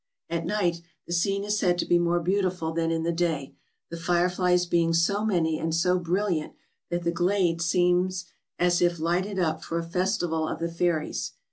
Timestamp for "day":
3.11-3.53